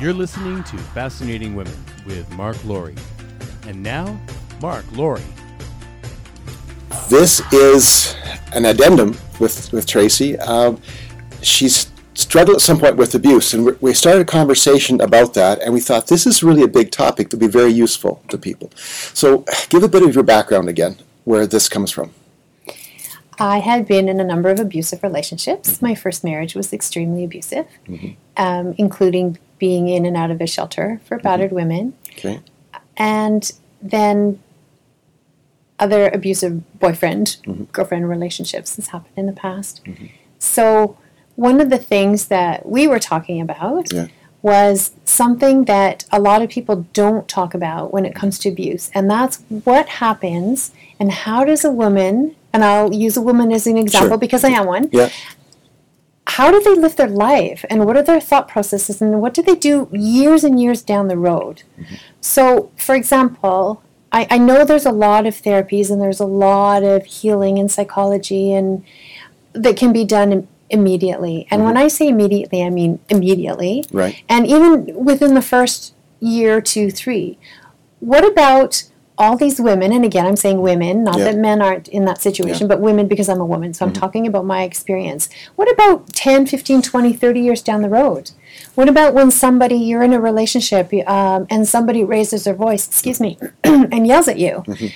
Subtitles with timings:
[0.00, 1.72] You're listening to Fascinating Women
[2.04, 2.96] with Mark Laurie.
[3.66, 4.18] And now,
[4.60, 5.22] Mark Laurie.
[7.08, 8.14] This is
[8.52, 10.38] an addendum with, with Tracy.
[10.40, 10.80] Um,
[11.42, 15.62] she's struggled at some point with abuse, and we- we started a conversation about that,
[15.62, 18.36] and we thought this is really a big topic that would be very useful to
[18.36, 18.70] people.
[19.14, 22.10] So, give a bit of your background again, where this comes from.
[23.38, 25.72] I had been in a number of abusive relationships.
[25.72, 25.86] Mm-hmm.
[25.86, 28.12] My first marriage was extremely abusive, mm-hmm.
[28.36, 31.56] um, including being in and out of a shelter for battered mm-hmm.
[31.56, 32.40] women, Okay.
[32.96, 33.52] and
[33.82, 34.40] then
[35.78, 37.36] other abusive boyfriend
[37.72, 39.82] girlfriend relationships has happened in the past.
[40.38, 40.96] So,
[41.36, 44.06] one of the things that we were talking about Yeah.
[44.40, 48.90] was something that a lot of people don't talk about when it comes to abuse,
[48.94, 50.70] and that's what happens
[51.00, 54.18] and how does a woman, and I'll use a woman as an example Sure.
[54.18, 55.10] because I am one, Yeah.
[56.28, 59.42] how do they live their life and what are their thought processes and what do
[59.42, 61.64] they do years and years down the road?
[61.78, 61.94] Mm-hmm.
[62.20, 63.82] So, for example,
[64.12, 67.70] I, I know there's a lot of therapies and there's a lot of healing and
[67.70, 68.84] psychology and
[69.52, 71.48] that can be done im- immediately.
[71.50, 71.84] And when mm-hmm.
[71.84, 73.84] I say immediately, I mean immediately.
[73.92, 74.22] Right.
[74.28, 77.36] And even within the first year, two, three.
[77.98, 78.84] What about
[79.16, 79.92] all these women?
[79.92, 81.24] And again, I'm saying women, not Yeah.
[81.24, 83.72] that men aren't in that situation, but women because I'm a woman.
[83.74, 84.00] So I'm mm-hmm.
[84.00, 85.28] talking about my experience.
[85.56, 88.32] What about 10, 15, 20, 30 years down the road?
[88.74, 93.20] What about when somebody, you're in a relationship um, and somebody raises their voice, excuse
[93.20, 94.64] me, and yells at you?
[94.66, 94.86] Mm-hmm.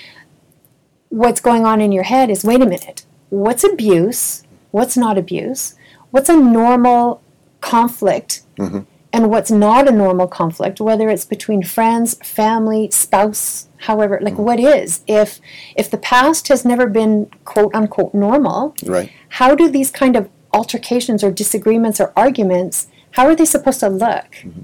[1.11, 4.43] What's going on in your head is wait a minute, what's abuse?
[4.71, 5.75] What's not abuse?
[6.11, 7.23] What's a normal
[7.61, 8.43] conflict?
[8.59, 8.81] Mm-hmm.
[9.13, 14.45] And what's not a normal conflict whether it's between friends family spouse however like mm.
[14.45, 15.03] what is?
[15.07, 15.41] If
[15.77, 19.11] if the past has never been quote unquote normal Right.
[19.31, 23.89] how do these kind of altercations or disagreements or arguments how are they supposed to
[23.89, 24.31] look?
[24.43, 24.63] Mm-hmm.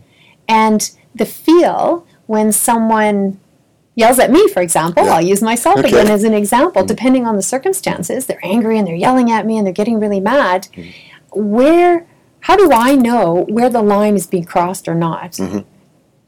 [0.49, 3.41] And the feel when someone
[3.95, 5.15] yells at me for example Yeah.
[5.15, 5.89] i'll use myself Okay.
[5.89, 6.89] again as an example mm-hmm.
[6.89, 10.21] depending on the circumstances they're angry and they're yelling at me and they're getting really
[10.21, 10.69] mad.
[10.73, 10.91] Mm-hmm.
[11.37, 12.07] Where
[12.47, 15.39] how do i know where the line is being crossed or not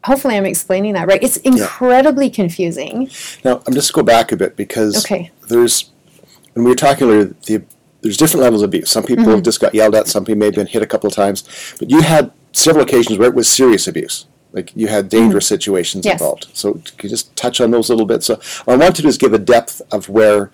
[0.04, 3.08] hopefully i'm explaining that right it's incredibly confusing
[3.44, 5.30] Now, I'm just go back a bit because Okay.
[5.48, 5.90] there's
[6.54, 7.62] when we were talking earlier, the,
[8.00, 8.90] there's different levels of abuse.
[8.90, 9.42] Some people Mm-hmm.
[9.42, 10.06] just got yelled at.
[10.08, 11.44] Some people may have been hit a couple of times,
[11.78, 14.24] but you had several occasions where it was serious abuse.
[14.52, 16.12] Like you had dangerous situations Mm-hmm.
[16.12, 16.20] Yes.
[16.20, 16.46] involved.
[16.54, 18.22] So could you just touch on those a little bit?
[18.22, 20.50] So what I want to do is give a depth of where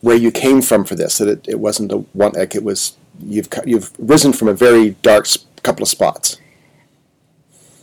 [0.00, 1.18] where you came from for this.
[1.18, 2.96] That it, it wasn't a one like it was.
[3.20, 5.26] You've you've risen from a very dark
[5.62, 6.36] couple of spots.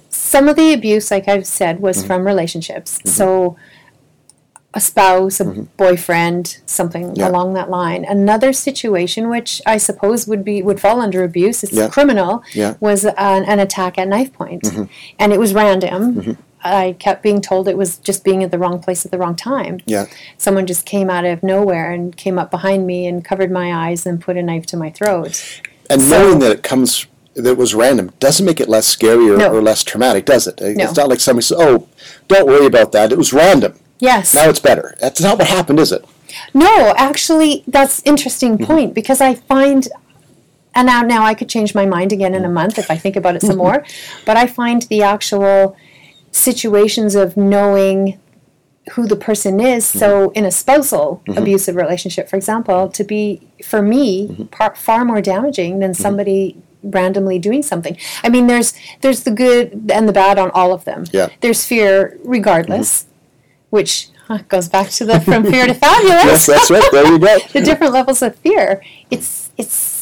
[0.10, 2.08] some of the abuse like i've said was mm-hmm.
[2.08, 2.98] from relationships.
[3.00, 3.10] Mm-hmm.
[3.10, 3.58] So
[4.74, 5.64] a spouse a mm-hmm.
[5.78, 7.30] boyfriend something Yeah.
[7.30, 8.04] along that line.
[8.06, 11.90] Another situation which i suppose would be would fall under abuse it's Yeah.
[11.90, 12.74] criminal Yeah.
[12.80, 14.64] was an, an attack at knife point.
[15.20, 18.80] And it was random i kept being told it was just being at the wrong
[18.80, 20.06] place at the wrong time Yeah.
[20.38, 24.06] someone just came out of nowhere and came up behind me and covered my eyes
[24.06, 27.06] and put a knife to my throat And So- knowing that it comes,
[27.36, 29.54] that it was random, doesn't make it less scary or, No.
[29.54, 30.60] or less traumatic, does it?
[30.60, 30.84] No.
[30.84, 31.88] It's not like somebody says, "Oh,
[32.28, 33.12] don't worry about that.
[33.12, 33.74] It was random.
[34.00, 36.04] yes Now it's better." That's not what happened, is it?
[36.54, 38.66] No, actually, that's interesting mm-hmm.
[38.66, 39.88] point because I find,
[40.74, 42.54] and now now I could change my mind again in a mm-hmm.
[42.56, 43.86] month if I think about it some more,
[44.26, 45.76] but I find the actual
[46.36, 48.20] situations of knowing
[48.92, 49.86] who the person is.
[49.86, 50.38] So mm-hmm.
[50.38, 51.40] in a spousal mm-hmm.
[51.40, 54.44] abusive relationship, for example, to be for me mm-hmm.
[54.46, 57.98] par, far more damaging than somebody randomly doing something.
[58.24, 61.06] I mean, there's there's the good and the bad on all of them.
[61.12, 61.30] Yeah.
[61.42, 63.08] There's fear regardless,
[63.72, 66.92] which huh, goes back to the from fear to fabulous Yes, that's right.
[66.92, 67.40] There you go.
[67.54, 68.84] the different levels of fear.
[69.10, 69.95] It's it's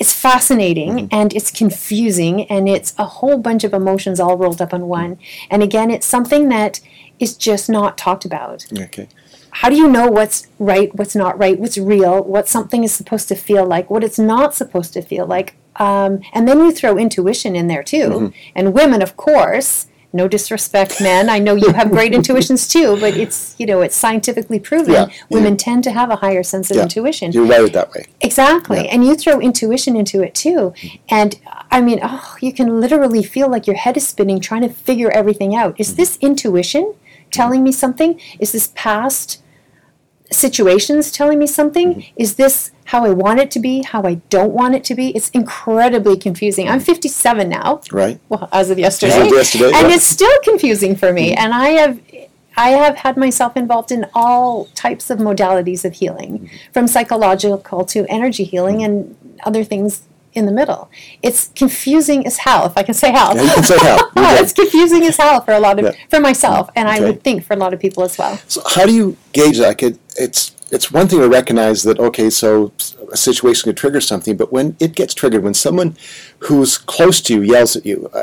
[0.00, 1.06] it's fascinating Mm-hmm.
[1.14, 5.18] and it's confusing and it's a whole bunch of emotions all rolled up in one.
[5.50, 6.80] And again, it's something that
[7.18, 8.66] is just not talked about.
[8.76, 9.06] Okay.
[9.50, 13.28] How do you know what's right, what's not right, what's real, what something is supposed
[13.28, 15.56] to feel like, what it's not supposed to feel like?
[15.76, 18.08] Um, and then you throw intuition in there too.
[18.08, 18.28] Mm-hmm.
[18.54, 21.28] And women, of course, no disrespect, men.
[21.28, 24.92] I know you have great intuitions too, but it's you know it's scientifically proven.
[24.92, 26.84] Yeah, Women tend to have a higher sense of Yeah.
[26.84, 27.32] intuition.
[27.32, 28.06] You're wired that way.
[28.20, 28.84] Exactly.
[28.84, 28.90] Yeah.
[28.92, 30.72] And you throw intuition into it too.
[30.76, 30.96] Mm-hmm.
[31.08, 31.40] And
[31.70, 35.10] I mean, oh, you can literally feel like your head is spinning trying to figure
[35.10, 35.78] everything out.
[35.78, 35.96] Is mm-hmm.
[35.96, 36.94] this intuition
[37.30, 38.20] telling me something?
[38.40, 39.42] Is this past
[40.32, 41.94] situations telling me something?
[41.94, 42.14] Mm-hmm.
[42.16, 45.10] Is this how I want it to be, how I don't want it to be?
[45.10, 46.68] It's incredibly confusing.
[46.68, 47.82] I'm 57 now.
[47.92, 48.18] Right.
[48.28, 49.12] Well, as of yesterday.
[49.12, 51.30] As of yesterday, and it's still confusing for me.
[51.30, 51.38] Mm-hmm.
[51.38, 52.00] And I have
[52.56, 56.72] I have had myself involved in all types of modalities of healing, mm-hmm.
[56.72, 58.86] from psychological to energy healing mm-hmm.
[58.86, 60.02] and other things
[60.32, 60.90] in the middle.
[61.22, 63.36] It's confusing as hell, if I can say hell.
[63.36, 64.10] Yeah, you can say hell.
[64.42, 65.92] It's confusing as hell for a lot of Yeah.
[66.08, 68.36] for myself, and I would think for a lot of people as well.
[68.48, 69.80] So how do you gauge that?
[69.80, 72.72] It, it's it's one thing to recognize that okay, so
[73.12, 75.96] a situation could trigger something, but when it gets triggered, when someone
[76.40, 78.18] who's close to you yells at you, a,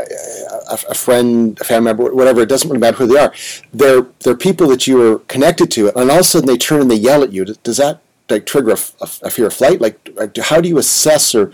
[0.69, 3.33] a, a friend, a family member, whatever, it doesn't really matter who they are.
[3.73, 6.81] They're they're people that you are connected to, and all of a sudden they turn
[6.81, 7.45] and they yell at you.
[7.45, 9.81] Does that like trigger a fear of flight?
[9.81, 11.51] Like, like, how do you assess or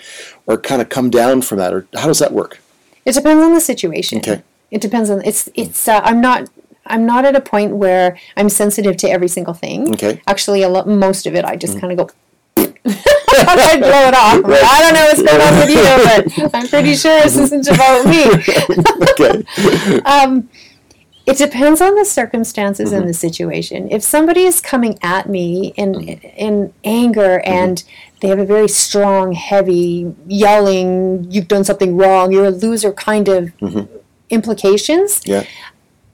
[0.48, 2.60] or kind of come down from that, or how does that work?
[3.06, 4.20] It depends on the situation.
[4.20, 4.42] Okay.
[4.72, 5.88] It depends on it's it's.
[5.88, 6.50] Uh, I'm not.
[6.86, 9.94] I'm not at a point where I'm sensitive to every single thing.
[9.94, 10.14] Okay.
[10.14, 10.22] Mm-hmm.
[10.30, 12.14] Actually, a lot, most of it, I just kind of go.
[12.86, 14.36] I blow it off.
[14.46, 17.68] I'm I don't know what's going on with you, but I'm pretty sure this isn't
[17.68, 18.26] about me.
[19.12, 20.44] okay.
[21.26, 23.00] It depends on the circumstances Mm-hmm.
[23.00, 23.90] and the situation.
[23.90, 26.28] If somebody is coming at me in Mm-hmm.
[26.38, 27.82] in anger and
[28.20, 32.34] they have a very strong, heavy, yelling, "You've done something wrong.
[32.34, 33.52] You're a loser," kind of
[34.30, 35.22] implications.
[35.22, 35.32] Mm-hmm.
[35.32, 35.44] Yeah.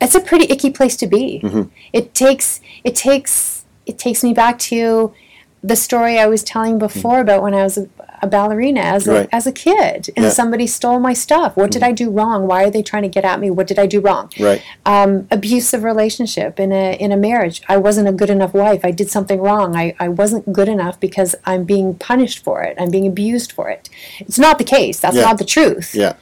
[0.01, 1.41] It's a pretty icky place to be.
[1.43, 1.63] Mm-hmm.
[1.93, 5.13] It takes it takes it takes me back to
[5.61, 7.89] the story I was telling before about when I was a,
[8.21, 9.19] a ballerina as a, Mm-hmm.
[9.19, 9.29] Right.
[9.33, 9.75] as a kid
[10.07, 10.23] and Yeah.
[10.23, 10.29] Mm-hmm.
[10.31, 11.57] somebody stole my stuff.
[11.57, 12.47] What did I do wrong?
[12.47, 13.49] Why are they trying to get at me?
[13.51, 14.29] What did I do wrong?
[14.39, 14.61] Right.
[14.85, 17.61] um, abusive relationship in a in a marriage.
[17.67, 18.85] I wasn't a good enough wife.
[18.85, 19.75] I did something wrong.
[19.75, 22.77] I, I wasn't good enough because I'm being punished for it.
[22.79, 23.89] I'm being abused for it.
[24.19, 24.97] It's not the case.
[25.01, 25.23] That's Yeah.
[25.23, 25.93] not the truth.
[25.93, 26.13] Yeah.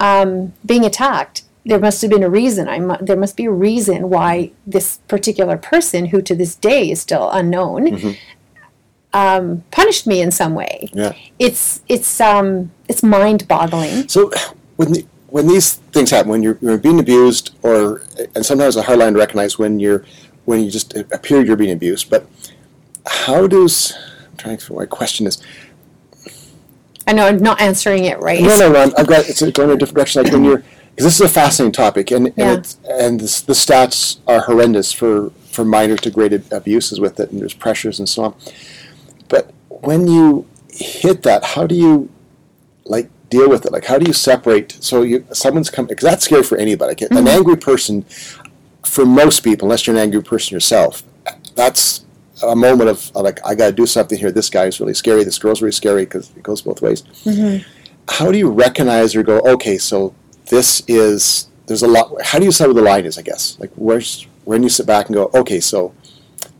[0.00, 1.42] Um, Being attacked.
[1.68, 2.66] There must have been a reason.
[2.66, 6.90] I mu- there must be a reason why this particular person, who to this day
[6.90, 8.16] is still unknown,
[9.12, 10.88] um, punished me in some way.
[10.94, 11.12] Yeah.
[11.38, 14.08] It's it's um it's mind boggling.
[14.08, 14.30] So
[14.76, 18.02] when the, when these things happen, when you're, you're being abused, or
[18.34, 20.04] and sometimes a hard line to recognize when you're
[20.46, 22.08] when you just appear you're being abused.
[22.08, 22.26] But
[23.06, 23.92] how does
[24.30, 25.42] I'm trying to my question is
[27.06, 28.40] I know I'm not answering it right.
[28.40, 30.22] no no no I'm, I've got it's going in a different direction.
[30.22, 30.62] Like when you're
[31.04, 32.50] this is a fascinating topic, and Yeah.
[32.50, 37.18] and, it's, and this, the stats are horrendous for for minor to great abuses with
[37.18, 38.34] it, and there's pressures and so on.
[39.28, 42.08] But when you hit that, how do you
[42.84, 43.72] like deal with it?
[43.72, 44.76] Like, how do you separate?
[44.80, 46.92] So you someone's coming because that's scary for anybody.
[47.04, 47.28] An mm-hmm.
[47.28, 48.02] angry person,
[48.84, 51.02] for most people, unless you're an angry person yourself,
[51.54, 52.04] that's
[52.42, 54.30] a moment of like, I got to do something here.
[54.30, 55.24] This guy's really scary.
[55.24, 57.02] This girl's really scary because it goes both ways.
[57.24, 57.68] Mm-hmm.
[58.08, 59.40] How do you recognize or go?
[59.40, 60.14] Okay, so
[60.50, 62.10] this is there's a lot.
[62.22, 63.18] How do you decide where the line is?
[63.18, 65.94] I guess like where's when you sit back and go, okay, so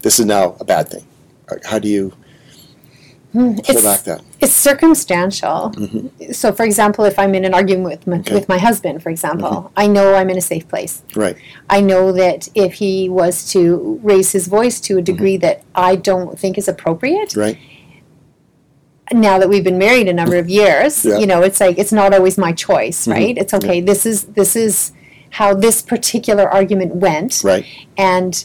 [0.02, 1.04] this is now a bad thing.
[1.64, 2.12] How do you
[3.32, 4.22] pull It's- back that?
[4.40, 5.72] it's circumstantial.
[6.32, 8.20] So, for example, if I'm in an argument with my, Mm-hmm.
[8.20, 8.30] Okay.
[8.30, 8.34] Mm-hmm.
[8.40, 11.02] with my husband, for example, I know I'm in a safe place.
[11.16, 11.36] Right.
[11.70, 15.40] I know that if he was to raise his voice to a degree Mm-hmm.
[15.46, 17.58] that I don't think is appropriate, Right.
[19.12, 21.12] Now that we've been married a number of years, Yeah.
[21.12, 21.20] Mm-hmm.
[21.20, 23.36] you know, it's like it's not always my choice, right?
[23.38, 23.80] It's okay.
[23.80, 24.92] This is this is
[25.30, 27.64] how this particular argument went, Right.
[27.96, 28.44] and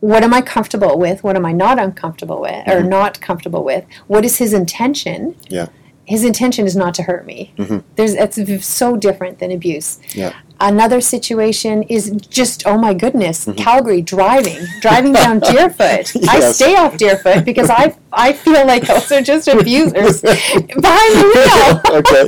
[0.00, 1.24] what am I comfortable with?
[1.24, 2.88] What am I not uncomfortable with, or Mm-hmm.
[2.88, 3.84] not comfortable with?
[4.06, 5.34] What is his intention?
[5.48, 5.66] Yeah.
[6.04, 7.52] his intention is not to hurt me.
[7.96, 9.98] There's it's so different than abuse.
[10.14, 10.32] Yeah.
[10.60, 13.58] Another situation is just oh my goodness, Mm-hmm.
[13.58, 16.12] Calgary driving, driving down Deerfoot.
[16.28, 21.80] I stay off Deerfoot because I I feel like those are just abusers behind the
[21.86, 21.96] wheel.
[21.98, 22.26] okay.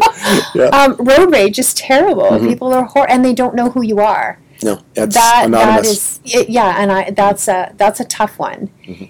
[0.55, 0.67] Yeah.
[0.67, 2.23] Um, road rage is terrible.
[2.31, 2.47] Mm-hmm.
[2.49, 4.39] People are hor- and they don't know who you are.
[4.63, 6.19] No, it's that anonymous.
[6.19, 8.71] that is yeah, and I that's a that's a tough one.
[8.87, 9.07] Mm-hmm.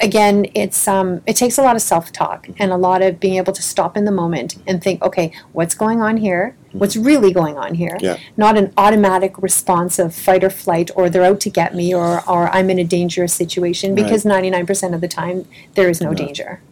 [0.00, 3.36] Again, it's um it takes a lot of self talk and a lot of being
[3.36, 6.56] able to stop in the moment and think, okay, what's going on here?
[6.72, 7.96] What's really going on here?
[7.96, 8.04] Mm-hmm.
[8.04, 8.16] Yeah.
[8.36, 12.28] Not an automatic response of fight or flight or they're out to get me or
[12.28, 16.00] or I'm in a dangerous situation because ninety nine percent of the time there is
[16.00, 16.62] no danger.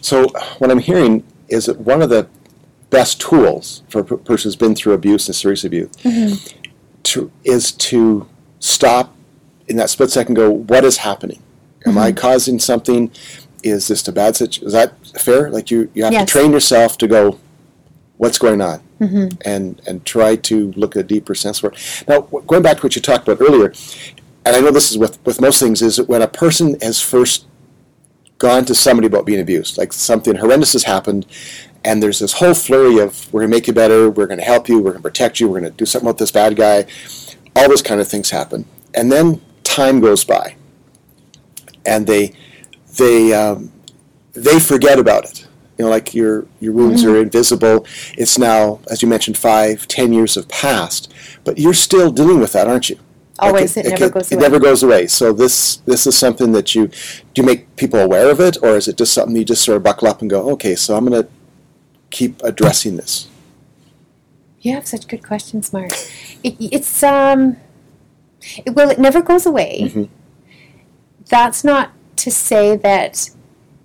[0.00, 2.28] So what I'm hearing is that one of the
[2.90, 5.90] best tools for a person who's been through abuse and serious abuse
[7.04, 8.28] to, is to
[8.60, 9.14] stop
[9.66, 10.34] in that split second.
[10.34, 11.42] Go, what is happening?
[11.86, 12.18] Am I mm-hmm.
[12.18, 13.10] causing something?
[13.62, 14.66] Is this a bad situation?
[14.66, 15.50] Is that fair?
[15.50, 16.26] Like you, you have Yes.
[16.26, 17.38] to train yourself to go,
[18.18, 19.28] what's going on, mm-hmm.
[19.44, 22.04] and and try to look at a deeper sense for it.
[22.08, 23.72] Now, going back to what you talked about earlier,
[24.44, 27.00] and I know this is with with most things, is that when a person has
[27.00, 27.46] first
[28.38, 31.26] gone to somebody about being abused, like something horrendous has happened,
[31.84, 34.44] and there's this whole flurry of we're going to make you better, we're going to
[34.44, 36.56] help you, we're going to protect you, we're going to do something about this bad
[36.56, 36.84] guy,
[37.54, 40.56] all those kind of things happen, and then time goes by,
[41.86, 42.32] and they
[42.96, 43.72] they um,
[44.32, 45.46] they forget about it.
[45.78, 47.86] You know, like your your wounds are invisible.
[48.16, 51.12] It's now, as you mentioned, five, ten years have passed,
[51.44, 52.96] but you're still dealing with that, aren't you?
[53.40, 54.42] Like Always, it, never can- goes it away.
[54.42, 55.06] never goes away.
[55.08, 56.96] So this this is something that you do.
[57.36, 59.82] You make people aware of it, or is it just something you just sort of
[59.82, 61.26] buckle up and go, okay, so I'm gonna
[62.10, 63.26] keep addressing this?
[64.60, 65.90] You have such good questions, Mark.
[66.44, 67.56] It, it's um,
[68.64, 69.90] it, well, it never goes away.
[69.92, 70.08] Mhm.
[71.28, 73.30] That's not to say that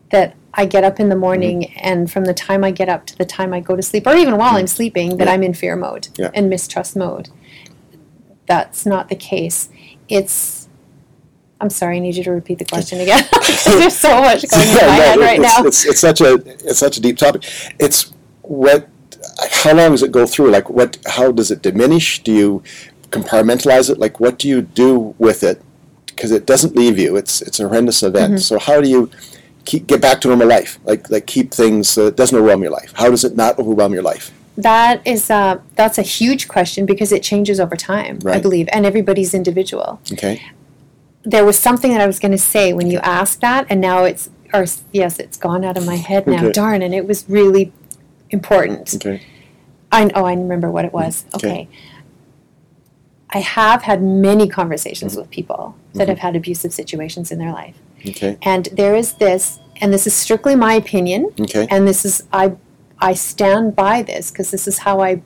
[0.10, 1.80] that I get up in the morning mm-hmm.
[1.82, 4.16] and from the time I get up to the time I go to sleep, or
[4.16, 4.68] even while I'm mm-hmm.
[4.68, 5.34] sleeping, that Yeah.
[5.34, 6.32] I'm in fear mode Yeah.
[6.34, 7.30] and mistrust mode.
[8.48, 9.70] That's not the case.
[10.10, 10.68] It's.
[11.60, 11.98] I'm sorry.
[11.98, 13.24] I need you to repeat the question again.
[13.66, 15.66] There's so much going in my no, head right it's, now.
[15.66, 16.36] It's, it's such a
[16.70, 17.44] it's such a deep topic.
[17.80, 18.88] It's what
[19.52, 20.52] how long does it go through?
[20.52, 22.24] Like what how does it diminish?
[22.24, 22.64] Do you
[23.10, 23.98] compartmentalize it?
[23.98, 25.62] Like what do you do with it?
[26.18, 27.16] Because it doesn't leave you.
[27.16, 28.34] It's it's a horrendous event.
[28.34, 28.40] Mm-hmm.
[28.40, 29.10] So how do you
[29.64, 30.80] keep get back to normal life?
[30.84, 32.92] Like like keep things so it doesn't overwhelm your life.
[32.96, 34.32] How does it not overwhelm your life?
[34.58, 38.86] That is uh, that's a huge question because it changes over time, I believe, and
[38.86, 40.02] everybody's individual.
[40.12, 40.42] Okay.
[41.24, 44.04] There was something that I was going to say when you asked that, and now
[44.04, 46.46] it's or yes, it's gone out of my head now.
[46.46, 46.52] Okay.
[46.52, 47.72] Darn, and it was really
[48.32, 48.96] important.
[48.96, 49.22] Okay.
[49.92, 51.26] I oh, I remember what it was.
[51.36, 51.48] Okay.
[51.48, 51.70] Okay.
[53.30, 55.22] I have had many conversations Mm-hmm.
[55.22, 57.76] with people that have had abusive situations in their life.
[58.08, 58.38] Okay.
[58.42, 61.68] And there is this, and this is strictly my opinion, Okay.
[61.70, 62.54] and this is I
[63.00, 65.22] I stand by this because this is how I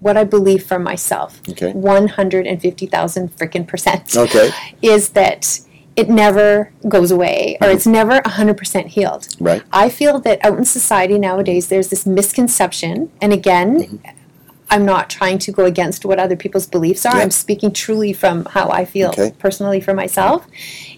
[0.00, 1.40] what I believe for myself.
[1.48, 1.72] Okay.
[1.72, 4.16] One hundred and fifty thousand freaking percent.
[4.16, 4.50] Okay.
[4.82, 5.60] Is that
[5.96, 9.28] it never goes away or it's never hundred percent healed.
[9.40, 9.62] Right.
[9.72, 14.18] I feel that out in society nowadays there's this misconception, and again, Mm-hmm.
[14.70, 17.16] I'm not trying to go against what other people's beliefs are.
[17.16, 17.22] Yeah.
[17.22, 19.32] I'm speaking truly from how I feel Okay.
[19.38, 20.46] personally for myself.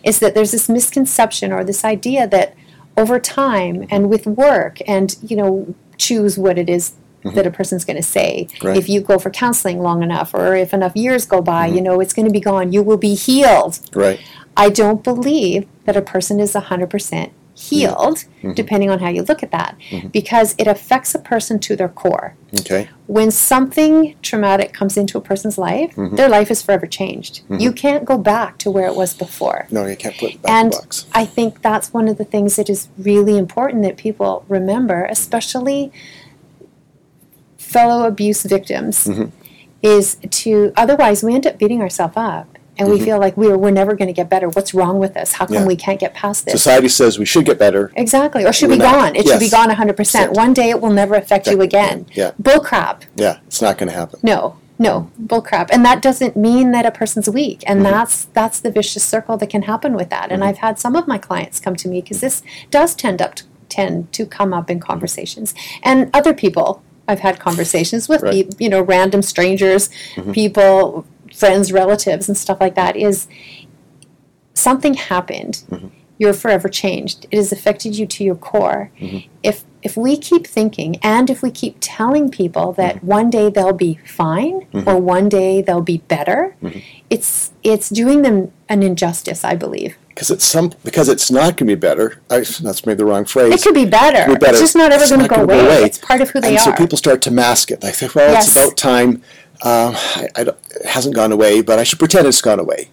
[0.04, 2.54] Is that there's this misconception or this idea that
[2.96, 6.92] over time and with work and you know choose what it is
[7.34, 8.46] that a person's going to say.
[8.50, 8.66] Mm-hmm.
[8.68, 8.76] Right.
[8.76, 11.76] If you go for counseling long enough, or if enough years go by, Mm-hmm.
[11.76, 12.72] you know it's going to be gone.
[12.72, 13.80] You will be healed.
[13.94, 14.20] Right.
[14.56, 18.52] I don't believe that a person is 100% healed, Mm-hmm.
[18.52, 19.76] depending on how you look at that,
[20.12, 22.34] because it affects a person to their core.
[22.60, 22.88] Okay.
[23.06, 26.16] When something traumatic comes into a person's life, Mm-hmm.
[26.16, 27.40] their life is forever changed.
[27.48, 29.66] You can't go back to where it was before.
[29.70, 31.06] No, you can't put it back And box.
[31.14, 35.90] I think that's one of the things that is really important that people remember, especially
[37.58, 39.30] fellow abuse victims, Mm-hmm.
[39.82, 43.04] is to otherwise we end up beating ourselves up and we mm-hmm.
[43.04, 44.48] feel like we're we're never going to get better.
[44.48, 45.32] What's wrong with us?
[45.32, 45.62] How come Mm-hmm.
[45.62, 45.68] Yeah.
[45.68, 46.52] we can't get past this?
[46.52, 47.90] Society says we should get better.
[47.96, 48.94] Exactly, or should We're be not.
[48.94, 49.16] gone.
[49.16, 49.98] It should be gone 100%.
[49.98, 50.36] Yes.
[50.36, 52.06] One day it will never affect you again.
[52.12, 52.32] Yeah.
[52.38, 53.04] Bull crap.
[53.14, 54.20] Yeah, it's not going to happen.
[54.22, 55.70] No, no, bull crap.
[55.72, 57.62] And that doesn't mean that a person's weak.
[57.66, 57.90] And mm-hmm.
[57.90, 60.30] that's that's the vicious circle that can happen with that.
[60.30, 60.50] And mm-hmm.
[60.50, 63.44] I've had some of my clients come to me because this does tend up to,
[63.68, 65.54] tend to come up in conversations.
[65.82, 68.52] And other people I've had conversations with, Right.
[68.58, 69.88] you know, random strangers,
[70.32, 72.96] people, friends, relatives, and stuff like that.
[72.96, 73.28] Is
[74.54, 75.62] something happened?
[75.70, 75.88] Mm-hmm.
[76.18, 77.26] You're forever changed.
[77.30, 78.90] It has affected you to your core.
[78.98, 79.28] Mm-hmm.
[79.42, 83.06] If if we keep thinking and if we keep telling people that mm-hmm.
[83.06, 86.56] one day they'll be fine or one day they'll be better,
[87.10, 89.96] it's it's doing them an injustice, I believe.
[90.08, 92.22] because it's some because it's not going to be better.
[92.30, 93.52] I, that's maybe the wrong phrase.
[93.52, 94.24] It could be better.
[94.24, 94.54] Could be better.
[94.54, 95.82] It's just not ever going to go gonna away.
[95.84, 96.60] It's part of who they and are.
[96.64, 97.82] so people start to mask it.
[97.82, 98.48] They think, well, Yes.
[98.48, 99.22] it's about time.
[99.62, 102.90] Um, I, I it hasn't gone away, but I should pretend it's gone away,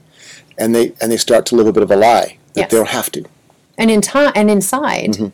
[0.58, 2.72] and they and they start to live a bit of a lie that Yes.
[2.72, 3.26] they don't have to.
[3.78, 5.32] and in time and inside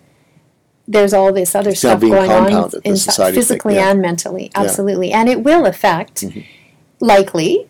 [0.87, 3.91] there's all this other It's stuff going on inside, physically yeah.
[3.91, 5.11] and mentally absolutely.
[5.11, 6.23] And it will affect
[6.99, 7.67] likely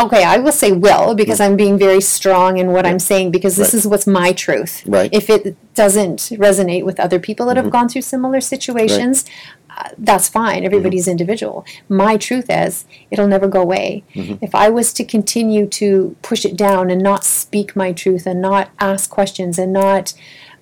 [0.00, 3.54] okay i will say will because i'm being very strong in what i'm saying because
[3.56, 3.74] this Right.
[3.74, 4.82] is what's my truth.
[4.86, 5.08] Right.
[5.12, 9.63] if it doesn't resonate with other people that have gone through similar situations uh,
[9.98, 11.12] that's fine everybody's mm-hmm.
[11.12, 14.34] individual my truth is it'll never go away mm-hmm.
[14.42, 18.40] if i was to continue to push it down and not speak my truth and
[18.40, 20.14] not ask questions and not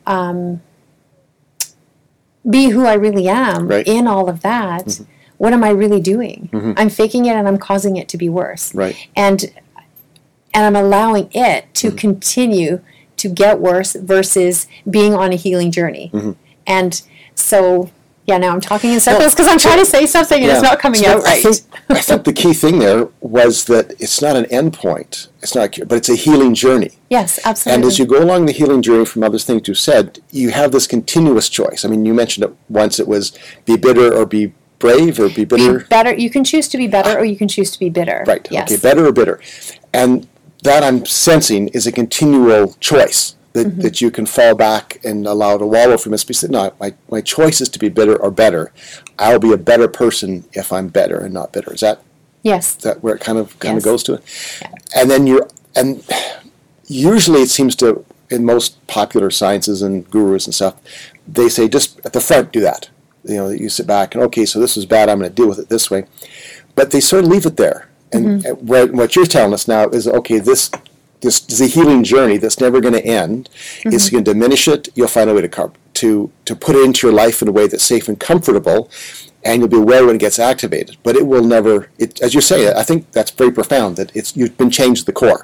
[0.07, 0.61] um,
[2.49, 3.87] be who I really am Right.
[3.87, 5.05] in all of that, mm-hmm.
[5.39, 6.49] what am I really doing?
[6.77, 8.75] I'm faking it and I'm causing it to be worse.
[8.75, 8.97] Right.
[9.17, 9.53] And
[10.55, 12.83] and I'm allowing it to continue
[13.17, 16.11] to get worse versus being on a healing journey.
[16.67, 17.01] And
[17.35, 17.91] so
[18.27, 20.79] yeah, now I'm talking in circles because I'm trying to say something and it's not
[20.79, 21.43] coming So out I right.
[21.43, 21.57] think,
[21.89, 25.29] I think the key thing there was that it's not an end point.
[25.43, 26.93] It's not, a cure, but it's a healing journey.
[27.11, 27.83] yes, absolutely.
[27.83, 30.71] And as you go along the healing journey from other things you've said, you have
[30.71, 31.85] this continuous choice.
[31.85, 33.01] I mean, you mentioned it once.
[33.01, 35.81] It was be bitter or be brave or be be bitter.
[35.87, 36.15] better.
[36.15, 38.25] You can choose to be better or you can choose to be bitter.
[38.27, 38.47] Right.
[38.53, 38.71] Yes.
[38.71, 38.81] Okay.
[38.81, 39.41] Better or bitter,
[39.93, 40.29] and
[40.63, 43.81] that I'm sensing is a continual choice that, Mm-hmm.
[43.83, 46.25] that you can fall back and allow to wallow from this.
[46.25, 48.73] Because no, my my choice is to be bitter or better.
[49.19, 51.73] I'll be a better person if I'm better and not bitter.
[51.75, 52.01] Is that
[52.43, 52.77] Yes.
[52.77, 53.83] is that where it kind of kind Yes.
[53.83, 54.23] of goes to it?
[54.97, 56.03] And then you're and
[56.87, 60.75] usually it seems to in most popular sciences and gurus and stuff,
[61.29, 62.89] they say just at the front do that.
[63.25, 65.09] You know, you sit back and okay, so this was bad.
[65.09, 66.05] I'm going to deal with it this way,
[66.75, 67.89] but they sort of leave it there.
[68.13, 68.97] And Mm-hmm.
[68.97, 70.39] what you're telling us now is okay.
[70.39, 70.71] This
[71.23, 73.49] this is a healing journey that's never going to end.
[73.85, 74.13] It's Mm-hmm.
[74.15, 74.89] going to diminish it.
[74.97, 77.53] You'll find a way to co- to to put it into your life in a
[77.59, 78.81] way that's safe and comfortable,
[79.45, 80.97] and you'll be aware when it gets activated.
[81.07, 81.75] But it will never.
[81.99, 83.97] It, as you say, I think that's very profound.
[83.97, 85.43] That it's you've been changed to the core.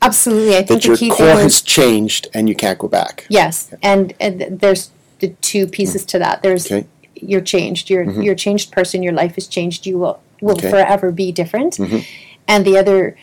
[0.00, 3.26] Absolutely, I think That the your core has changed, and you can't go back.
[3.28, 6.08] yes, and, and there's the two pieces mm.
[6.12, 6.42] to that.
[6.44, 6.86] There's Okay.
[7.16, 7.90] you're changed.
[7.90, 8.22] You're mm-hmm.
[8.22, 9.02] you're a changed person.
[9.02, 9.86] Your life is changed.
[9.86, 10.70] You will will Okay.
[10.70, 11.72] forever be different.
[11.78, 11.98] Mm-hmm.
[12.46, 13.16] And the other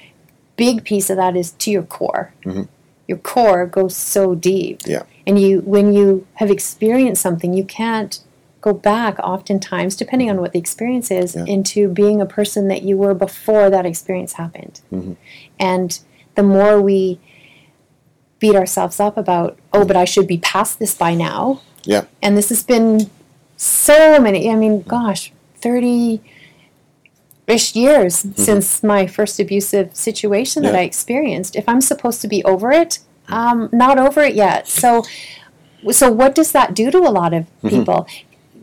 [0.55, 2.33] big piece of that is to your core.
[3.07, 4.81] Your core goes so deep.
[4.85, 5.03] Yeah.
[5.27, 8.19] And you when you have experienced something, you can't
[8.62, 11.45] go back oftentimes, depending on what the experience is, Yeah.
[11.45, 14.81] into being a person that you were before that experience happened.
[14.91, 15.13] Mm-hmm.
[15.59, 16.00] And
[16.33, 17.19] the more we
[18.39, 21.62] beat ourselves up about, oh, but I should be past this by now.
[21.83, 22.05] Yeah.
[22.24, 23.09] And this has been
[23.55, 25.31] so many, I mean, gosh,
[25.62, 26.21] 30
[27.47, 30.77] ish years since my first abusive situation that Mm-hmm.
[30.77, 31.55] I experienced.
[31.55, 34.67] If I'm supposed to be over it, I'm not over it yet.
[34.67, 35.03] So,
[35.91, 37.69] so what does that do to a lot of Mm-hmm.
[37.69, 38.07] people?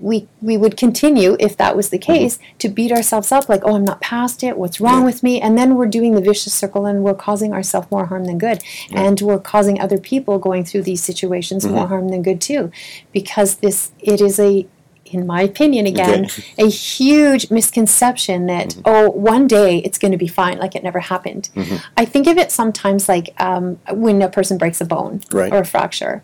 [0.00, 3.76] We, we would continue if that was the case to beat ourselves up like oh
[3.76, 5.00] i'm not past it what's wrong Mm-hmm.
[5.02, 5.04] Yeah.
[5.04, 8.24] with me and then we're doing the vicious circle and we're causing ourselves more harm
[8.24, 11.76] than good and we're causing other people going through these situations Mm-hmm.
[11.76, 12.72] more harm than good too
[13.12, 14.66] because this it is a
[15.12, 16.45] in my opinion again Okay.
[16.59, 18.81] a huge misconception that Mm-hmm.
[18.87, 21.76] oh one day it's going to be fine like it never happened Mm-hmm.
[21.97, 25.47] i think of it sometimes like um, when a person breaks a bone Right.
[25.47, 25.54] Mm-hmm.
[25.57, 26.23] or a fracture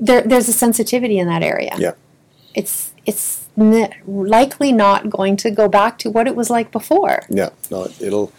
[0.00, 1.92] there, there's a sensitivity in that area Yeah.
[2.54, 7.22] it's it's n- likely not going to go back to what it was like before
[7.28, 8.32] Yeah, no, it- it'll.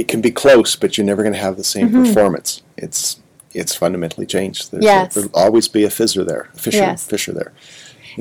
[0.00, 2.04] It can be close, but you're never going to have the same Mm-hmm.
[2.04, 2.62] performance.
[2.76, 3.20] It's
[3.54, 4.70] it's fundamentally changed.
[4.70, 5.16] There's Yes.
[5.16, 7.06] a, there'll always be a fissure there, a fissure, Yes.
[7.06, 7.52] fissure there.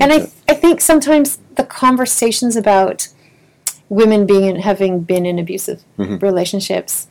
[0.03, 0.13] And.
[0.13, 3.07] I, I think sometimes the conversations about
[3.89, 6.17] women being in, having been in abusive Mm-hmm.
[6.25, 7.07] relationships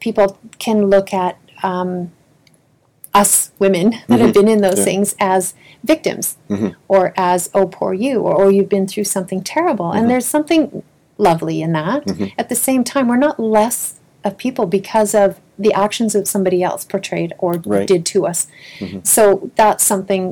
[0.00, 2.12] people can look at um,
[3.14, 4.78] us women that have been in those Mm-hmm.
[4.80, 4.84] Yeah.
[4.84, 6.36] things as victims
[6.88, 9.98] or as oh poor you or oh you've been through something terrible Mm-hmm.
[9.98, 10.82] and there's something
[11.18, 12.04] lovely in that
[12.38, 13.94] at the same time we're not less
[14.26, 17.86] of people because of the actions of somebody else portrayed or Right.
[17.92, 18.46] did to us
[19.02, 20.22] so that's something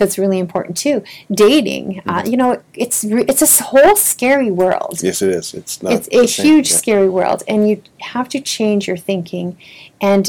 [0.00, 0.98] that's really important too
[1.46, 2.50] dating uh, you know
[2.84, 5.54] it's re- it's a whole scary world Yes, it is.
[5.54, 5.92] It's not.
[5.94, 6.76] it's a same, huge yeah.
[6.82, 7.74] scary world and you
[8.12, 9.56] have to change your thinking
[10.10, 10.24] and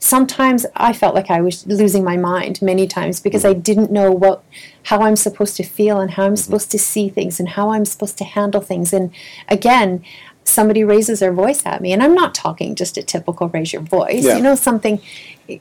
[0.00, 3.58] sometimes i felt like i was losing my mind many times because Mm-hmm.
[3.58, 4.42] i didn't know what
[4.84, 7.84] how i'm supposed to feel and how i'm supposed to see things and how i'm
[7.84, 9.10] supposed to handle things and
[9.48, 10.04] again
[10.48, 13.82] somebody raises their voice at me and i'm not talking just a typical raise your
[13.82, 14.36] voice Yeah.
[14.36, 15.00] you know something
[15.50, 15.54] uh,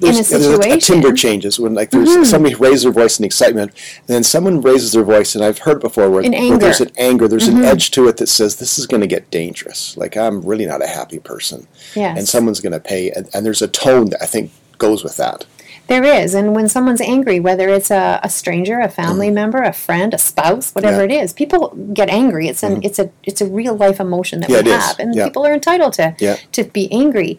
[0.00, 0.72] in a situation Mm-hmm.
[0.72, 4.62] A, timber changes when like there's somebody raises their voice in excitement, and then someone
[4.62, 7.58] raises their voice, and I've heard before where, where there's an anger, there's Mm-hmm.
[7.58, 9.98] an edge to it that says this is going to get dangerous.
[9.98, 12.16] Like I'm really not a happy person, Yes.
[12.16, 15.18] and someone's going to pay, and, and there's a tone that I think goes with
[15.18, 15.44] that.
[15.86, 19.72] There is, and when someone's angry, whether it's a, a stranger, a family member, a
[19.72, 21.10] friend, a spouse, whatever Mm-hmm.
[21.10, 21.20] Yeah.
[21.20, 22.48] it is, people get angry.
[22.48, 24.82] It's an it's a it's a real life emotion that Yeah, we it is.
[24.84, 25.24] have, and Yeah.
[25.26, 27.38] people are entitled to to be angry.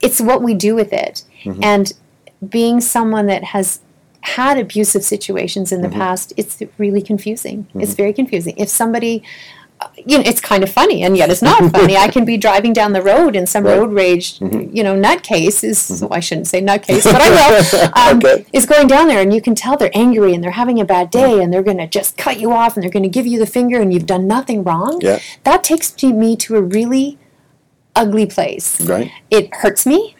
[0.00, 1.62] It's what we do with it, Mm-hmm.
[1.62, 1.92] and
[2.48, 3.80] being someone that has
[4.22, 5.98] had abusive situations in the Mm-hmm.
[5.98, 7.66] past, it's really confusing.
[7.74, 8.54] It's very confusing.
[8.56, 9.22] If somebody
[10.06, 11.96] you know, it's kind of funny, and yet it's not funny.
[11.96, 13.78] I can be driving down the road, and some Right.
[13.78, 14.74] road rage, Mm-hmm.
[14.76, 16.00] you know, nutcase is.
[16.02, 17.90] Well, I shouldn't say nutcase, but I will.
[17.96, 18.46] Um, Okay.
[18.52, 21.10] Is going down there, and you can tell they're angry, and they're having a bad
[21.10, 23.38] day, and they're going to just cut you off, and they're going to give you
[23.38, 25.00] the finger, and you've done nothing wrong.
[25.02, 25.18] Yeah.
[25.44, 27.18] That takes me to a really
[27.94, 28.80] ugly place.
[28.80, 29.10] Right.
[29.30, 30.16] It hurts me.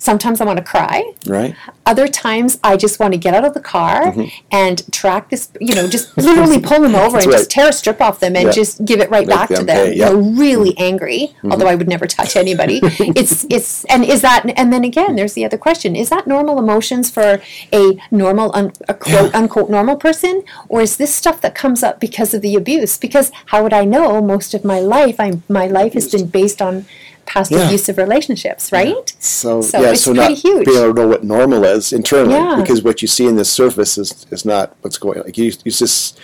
[0.00, 1.12] Sometimes I want to cry.
[1.26, 1.54] Right.
[1.84, 4.28] Other times, I just want to get out of the car Mm-hmm.
[4.50, 7.36] and track this, you know, just literally pull them over and right.
[7.36, 8.52] just tear a strip off them and Yeah.
[8.52, 9.86] just give it right Make back to them them.
[9.88, 10.10] pay, yeah.
[10.14, 11.36] really angry.
[11.44, 12.80] Although I would never touch anybody.
[13.20, 16.58] it's it's and is that and then again, there's the other question: Is that normal
[16.58, 17.40] emotions for
[17.72, 22.00] a normal, un, a quote unquote normal person, or is this stuff that comes up
[22.00, 22.96] because of the abuse?
[22.96, 24.22] Because how would I know?
[24.22, 26.86] Most of my life, I my life has been based on
[27.32, 27.66] past Yeah.
[27.66, 29.14] abusive relationships, right?
[29.20, 30.64] So, So yeah, it's so pretty not huge.
[30.66, 32.56] being able to know what normal is internally, Yeah.
[32.60, 35.18] because what you see in the surface is, is not what's going.
[35.18, 35.24] on.
[35.26, 36.18] Like you, you just,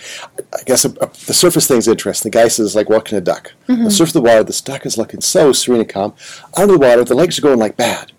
[0.53, 2.29] I guess a, a- the surface thing's interesting.
[2.31, 3.53] The guy says like walking a duck.
[3.69, 3.85] Mm-hmm.
[3.85, 6.13] The surface of the water, this duck is looking so serene and calm.
[6.57, 8.11] Under the water, the legs are going like bad,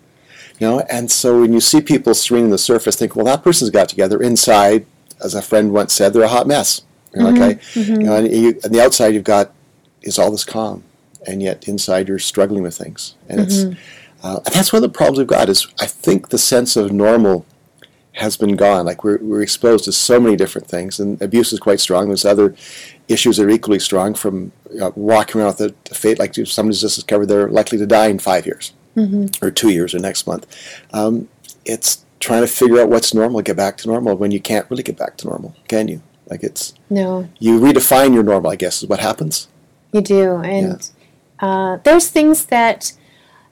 [0.59, 0.79] you know.
[0.89, 3.87] And so when you see people serene on the surface, think, well, that person's got
[3.89, 4.19] together.
[4.21, 4.85] Inside,
[5.23, 6.81] as a friend once said, they're a hot mess.
[7.13, 7.41] You're Mm-hmm.
[7.41, 9.51] like, okay, you know, and you, on the outside, you've got
[10.01, 10.83] is all this calm,
[11.29, 14.25] and yet inside you're struggling with things, and it's Mm-hmm.
[14.27, 16.91] uh, and that's one of the problems we've got is I think the sense of
[16.91, 17.45] normal
[18.13, 18.85] has been gone.
[18.85, 22.07] Like we're, we're exposed to so many different things, and abuse is quite strong.
[22.07, 22.55] There's other
[23.07, 26.81] issues that are equally strong from you know, walking around with a fate like somebody's
[26.81, 29.45] just discovered they're likely to die in five years Mm-hmm.
[29.45, 30.45] or two years or next month.
[30.91, 31.29] Um,
[31.63, 34.83] it's trying to figure out what's normal, get back to normal when you can't really
[34.83, 36.01] get back to normal, can you?
[36.29, 38.51] Like it's No, you redefine your normal.
[38.51, 39.47] I guess is what happens.
[39.93, 40.89] you do, and
[41.41, 42.93] uh, there's things that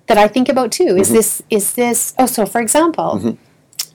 [0.08, 0.95] that I think about too.
[0.97, 1.15] Is Mm-hmm.
[1.15, 2.13] this is this?
[2.17, 3.38] Oh, so for example.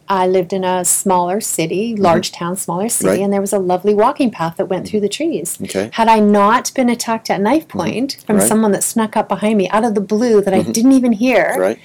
[0.08, 3.12] I lived in a smaller city, large town, smaller city, Mm-hmm.
[3.20, 3.24] Right.
[3.24, 5.58] and there was a lovely walking path that went through the trees.
[5.62, 5.88] Okay.
[5.94, 8.46] Had I not been attacked at knife point from Right.
[8.46, 11.54] someone that snuck up behind me out of the blue that I didn't even hear,
[11.56, 11.78] Right?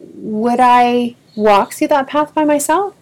[0.00, 2.94] would I walk through that path by myself?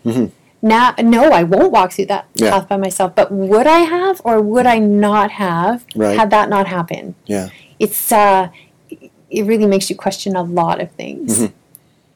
[0.62, 2.44] Now, no, I won't walk through that Mm-hmm.
[2.44, 2.50] Yeah.
[2.50, 3.14] path by myself.
[3.14, 6.18] But would I have, or would I not have, Right.
[6.18, 7.14] had that not happened?
[7.26, 7.50] Yeah.
[7.80, 8.50] It's uh,
[9.30, 11.54] it really makes you question a lot of things, Mm-hmm.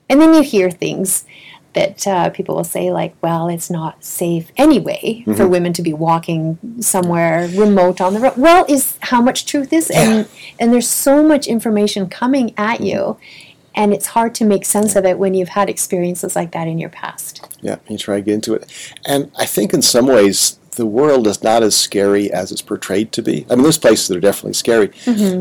[0.09, 1.25] and then you hear things
[1.73, 5.35] that uh, people will say like, "Well, it's not safe anyway Mm-hmm.
[5.35, 9.73] for women to be walking somewhere remote on the road." Well, is how much truth
[9.73, 10.29] is, and
[10.61, 12.85] and there's so much information coming at Mm-hmm.
[12.85, 13.17] you,
[13.75, 16.79] and it's hard to make sense of it when you've had experiences like that in
[16.79, 17.41] your past.
[17.63, 18.71] Yeah, you try to get into it.
[19.07, 23.13] And I think in some ways, the world is not as scary as it's portrayed
[23.13, 23.47] to be.
[23.51, 24.91] I mean, there's places that are definitely scary,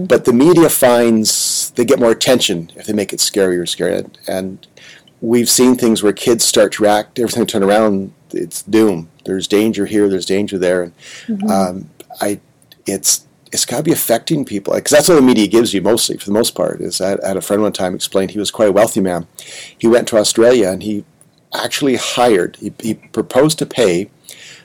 [0.08, 4.10] but the media finds they get more attention if they make it scarier and scarier.
[4.28, 4.68] And,
[5.24, 9.10] we've seen things where kids start to react, everything turn around, it's doom.
[9.24, 10.84] There's danger here, there's danger there.
[10.84, 10.94] And
[11.50, 12.42] um, I,
[12.86, 16.18] it's it's got to be affecting people because that's what the media gives you mostly
[16.18, 18.50] for the most part is I, I had a friend one time explained he was
[18.50, 19.28] quite a wealthy man
[19.78, 21.06] he went to australia and he
[21.54, 24.10] actually hired he, he proposed to pay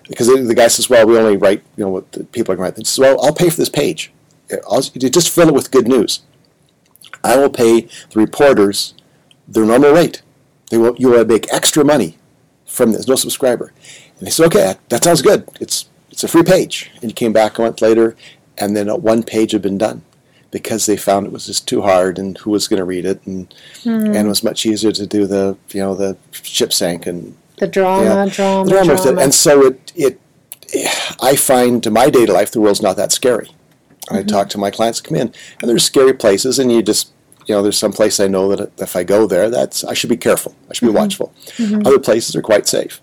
[0.09, 2.73] because the, guy says well we only write you know what the people are going
[2.73, 2.79] to write.
[2.79, 4.13] He says well i'll pay for this page.
[4.71, 6.21] I'll, just fill it with good news.
[7.23, 8.95] I will pay the reporters
[9.47, 10.23] their normal rate.
[10.71, 12.17] They will you will make extra money
[12.67, 13.73] from this no subscriber.
[14.19, 15.49] And they said okay that, sounds good.
[15.61, 16.91] It's it's a free page.
[16.95, 18.17] And he came back a month later
[18.57, 20.03] and then one page had been done
[20.51, 23.25] because they found it was just too hard and who was going to read it
[23.27, 23.91] and hmm.
[23.91, 27.67] and it was much easier to do the you know the ship sank and The
[27.67, 28.27] drama, Yeah.
[28.27, 29.21] drama, drama drama.
[29.21, 30.21] and so it it
[31.21, 33.51] I find in my daily life the world's not that scary.
[34.11, 37.11] I talk to my clients come in and there's scary places and you just
[37.47, 40.11] you know there's some place I know that if I go there that's I should
[40.11, 41.33] be careful I should be watchful.
[41.85, 43.01] Other places are quite safe.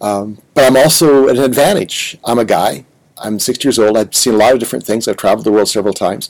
[0.00, 2.18] Um, but I'm also at an advantage.
[2.24, 2.84] I'm a guy.
[3.18, 3.96] I'm 60 years old.
[3.96, 5.08] I've seen a lot of different things.
[5.08, 6.28] I've traveled the world several times.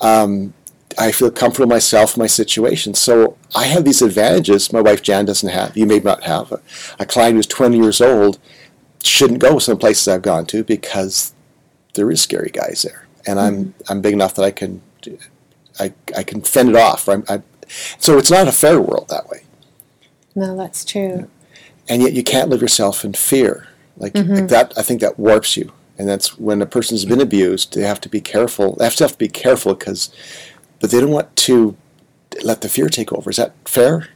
[0.00, 0.54] Um,
[0.98, 2.94] I feel comfortable myself, my situation.
[2.94, 5.76] So I have these advantages my wife Jan doesn't have.
[5.76, 6.52] You may not have.
[6.52, 6.60] A,
[6.98, 8.38] a client who's 20 years old
[9.02, 11.32] shouldn't go some places I've gone to because
[11.94, 14.82] there is scary guys there, and I'm I'm big enough that I can
[15.78, 17.08] I, I can fend it off.
[17.08, 17.42] I'm, I,
[17.98, 19.42] so it's not a fair world that way,
[20.34, 21.28] no, that's true.
[21.88, 23.68] and yet you can't live yourself in fear.
[23.98, 24.34] Like, Mm-hmm.
[24.34, 27.74] like that, I think that warps you, and that's when a person's been abused.
[27.74, 28.76] They have to be careful.
[28.76, 30.10] They have to have to be careful because,
[30.80, 31.76] but they don't want to
[32.42, 33.30] let the fear take over.
[33.30, 34.08] Is that fair?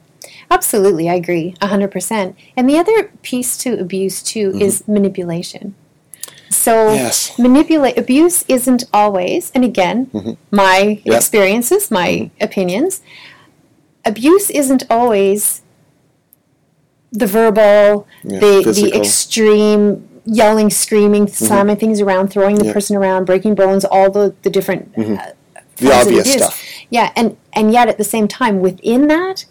[0.51, 2.37] Absolutely, I agree, hundred percent.
[2.57, 5.75] And the other piece to abuse too is manipulation.
[6.51, 6.97] So Mm-hmm.
[6.97, 7.39] Yes.
[7.39, 10.11] manipulate abuse isn't always, and again,
[10.51, 11.17] my Yeah.
[11.17, 13.01] experiences, my opinions.
[14.05, 15.63] Abuse isn't always
[17.13, 22.73] the verbal, Yeah, the the extreme yelling, screaming, slamming things around, throwing the Yeah.
[22.73, 25.33] person around, breaking bones, all the the different uh,
[25.81, 26.43] The obvious abuse.
[26.45, 26.67] stuff.
[26.91, 29.45] Yeah, and and yet at the same time, within that,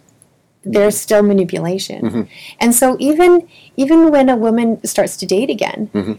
[0.64, 2.02] there's still manipulation.
[2.02, 2.22] Mm-hmm.
[2.60, 6.14] And so even even when a woman starts to date again, Mm-hmm.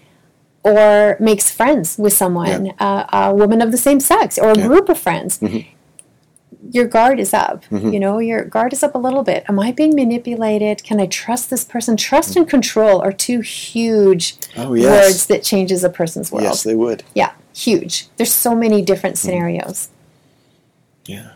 [0.64, 4.54] or makes friends with someone, uh, a woman of the same sex, or a Yeah.
[4.64, 4.68] Mm-hmm.
[4.68, 5.40] group of friends.
[6.72, 7.64] Your guard is up.
[7.70, 9.44] You know, your guard is up a little bit.
[9.48, 10.84] Am I being manipulated?
[10.84, 11.96] Can I trust this person?
[11.96, 14.86] Trust and control are two huge Oh, yes.
[15.06, 16.44] words that changes a person's world.
[16.44, 17.02] Yes, they would.
[17.14, 18.08] yeah, huge.
[18.18, 19.26] There's so many different Mm-hmm.
[19.28, 19.88] scenarios.
[21.10, 21.32] Yeah,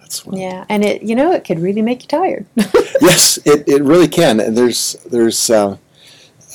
[0.00, 0.38] that's what.
[0.38, 2.46] Yeah, and it you know it could really make you tired.
[3.00, 4.40] yes, it, it really can.
[4.40, 5.76] And there's there's uh,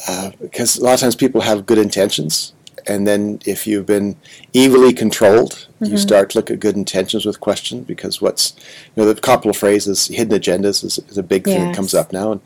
[0.07, 2.53] uh, because a lot of times people have good intentions,
[2.87, 4.15] and then if you've been
[4.53, 8.53] evilly controlled, you start to look at good intentions with question because what's
[8.95, 11.93] you know the couple of phrases hidden agendas is, is a big thing that comes
[11.93, 12.41] up now, and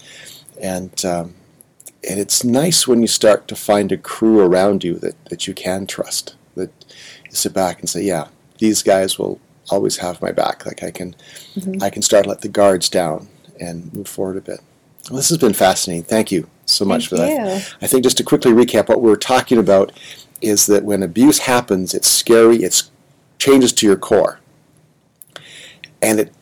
[0.62, 1.34] and um,
[2.08, 5.54] and it's nice when you start to find a crew around you that, that you
[5.54, 6.72] can trust that
[7.26, 8.28] you sit back and say yeah
[8.60, 11.16] these guys will always have my back like I can
[11.82, 13.28] I can start to let the guards down
[13.60, 14.60] and move forward a bit.
[15.10, 16.04] Well, this has been fascinating.
[16.04, 17.46] Thank you so much Thank for you.
[17.46, 17.76] that.
[17.82, 19.92] I think just to quickly recap what we're talking about
[20.42, 22.90] is that when abuse happens, it's scary, it's
[23.40, 24.40] changes to your core.
[26.02, 26.34] And it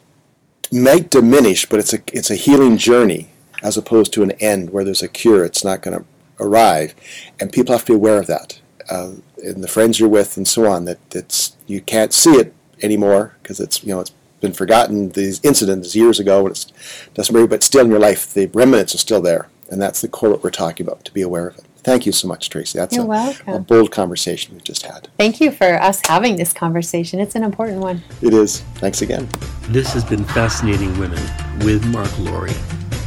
[0.72, 3.30] might diminish, but it's a it's a healing journey.
[3.64, 5.46] as opposed to an end where there's a cure.
[5.46, 6.06] It's not going to
[6.40, 6.96] arrive,
[7.40, 8.60] and people have to be aware of that.
[8.90, 9.12] Uh,
[9.44, 13.36] and the friends you're with, and so on, that it's you can't see it anymore
[13.42, 15.10] because it's you know it's been forgotten.
[15.10, 16.72] These incidents years ago, and it
[17.14, 20.08] doesn't matter, but still in your life, the remnants are still there, and that's the
[20.08, 21.06] core what we're talking about.
[21.06, 21.66] To be aware of it.
[21.84, 22.78] Thank you so much, Tracy.
[22.78, 23.54] That's You're a, welcome.
[23.54, 25.08] a bold conversation we just had.
[25.18, 27.20] Thank you for us having this conversation.
[27.20, 28.04] It's an important one.
[28.22, 28.62] It is.
[28.76, 29.28] Thanks again.
[29.70, 31.24] This has been Fascinating Women
[31.66, 32.54] with Mark Laurie.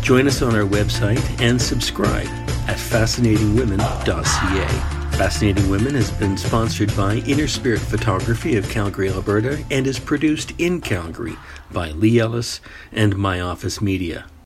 [0.00, 2.26] Join us on our website and subscribe
[2.66, 4.93] at fascinatingwomen.ca.
[5.16, 10.52] Fascinating Women has been sponsored by Inner Spirit Photography of Calgary, Alberta, and is produced
[10.58, 11.36] in Calgary
[11.72, 14.26] by Lee Ellis and My Office Media.